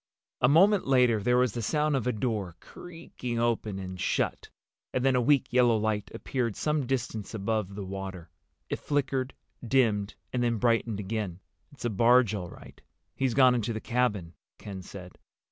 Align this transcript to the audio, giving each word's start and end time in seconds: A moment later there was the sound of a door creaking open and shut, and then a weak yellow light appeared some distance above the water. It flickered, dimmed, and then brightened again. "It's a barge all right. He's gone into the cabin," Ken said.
A 0.41 0.49
moment 0.49 0.87
later 0.87 1.21
there 1.21 1.37
was 1.37 1.53
the 1.53 1.61
sound 1.61 1.95
of 1.95 2.07
a 2.07 2.11
door 2.11 2.55
creaking 2.59 3.37
open 3.37 3.77
and 3.77 4.01
shut, 4.01 4.49
and 4.91 5.05
then 5.05 5.15
a 5.15 5.21
weak 5.21 5.53
yellow 5.53 5.77
light 5.77 6.09
appeared 6.11 6.55
some 6.55 6.87
distance 6.87 7.35
above 7.35 7.75
the 7.75 7.85
water. 7.85 8.31
It 8.67 8.79
flickered, 8.79 9.35
dimmed, 9.63 10.15
and 10.33 10.41
then 10.41 10.57
brightened 10.57 10.99
again. 10.99 11.39
"It's 11.71 11.85
a 11.85 11.91
barge 11.91 12.33
all 12.33 12.49
right. 12.49 12.81
He's 13.15 13.35
gone 13.35 13.53
into 13.53 13.73
the 13.73 13.79
cabin," 13.79 14.33
Ken 14.57 14.81
said. 14.81 15.19